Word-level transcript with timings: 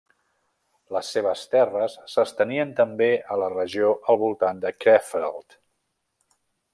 Les 0.95 1.09
seves 1.15 1.43
terres 1.51 1.97
s'estenien 2.13 2.73
també 2.81 3.11
a 3.35 3.39
la 3.45 3.51
regió 3.57 3.93
al 4.15 4.19
voltant 4.25 4.63
de 4.67 4.73
Krefeld. 4.83 5.61